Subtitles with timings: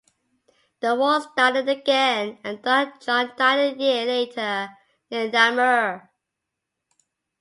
[0.79, 4.69] The war started again and Don John died a year later
[5.11, 6.09] near Namur.